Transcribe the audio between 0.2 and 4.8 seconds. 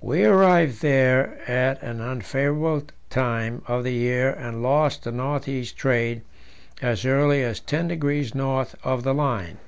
arrived there at an unfavourable time of the year and